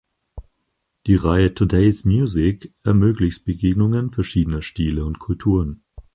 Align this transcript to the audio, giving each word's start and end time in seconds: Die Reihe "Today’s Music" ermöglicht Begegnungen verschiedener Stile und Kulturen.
Die 1.05 1.13
Reihe 1.13 1.53
"Today’s 1.53 2.05
Music" 2.05 2.73
ermöglicht 2.83 3.45
Begegnungen 3.45 4.09
verschiedener 4.09 4.63
Stile 4.63 5.05
und 5.05 5.19
Kulturen. 5.19 5.83